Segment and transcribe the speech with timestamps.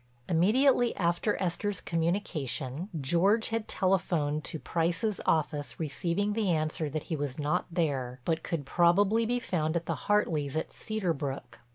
[0.27, 7.15] Immediately after Esther's communication, George had telephoned to Price's office receiving the answer that he
[7.15, 11.59] was not there but could probably be found at the Hartleys' at Cedar Brook.